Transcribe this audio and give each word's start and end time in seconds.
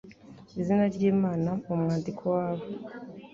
izina 0.59 0.83
ry 0.95 1.01
imana 1.11 1.49
mu 1.65 1.75
mwandiko 1.81 2.23
wabo 2.35 2.65